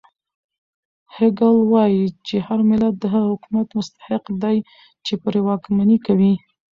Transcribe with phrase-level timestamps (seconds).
[1.15, 4.57] هګل وایي چې هر ملت د هغه حکومت مستحق دی
[5.05, 6.33] چې پرې واکمني کوي.